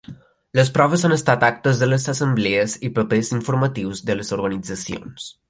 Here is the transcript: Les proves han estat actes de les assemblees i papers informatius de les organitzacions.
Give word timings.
Les 0.59 0.69
proves 0.77 1.03
han 1.09 1.13
estat 1.17 1.45
actes 1.47 1.81
de 1.83 1.89
les 1.91 2.07
assemblees 2.15 2.75
i 2.89 2.91
papers 2.97 3.31
informatius 3.37 4.03
de 4.09 4.19
les 4.19 4.35
organitzacions. 4.41 5.31